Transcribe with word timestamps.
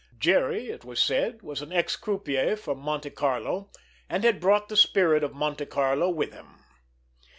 Jerry, 0.17 0.71
it 0.71 0.83
was 0.83 0.99
said, 0.99 1.43
was 1.43 1.61
an 1.61 1.71
ex 1.71 1.95
croupier 1.95 2.57
from 2.57 2.79
Monte 2.79 3.11
Carlo, 3.11 3.69
and 4.09 4.23
had 4.23 4.39
brought 4.39 4.67
the 4.67 4.75
spirit 4.75 5.23
of 5.23 5.35
Monte 5.35 5.67
Carlo 5.67 6.09
with 6.09 6.33
him. 6.33 6.57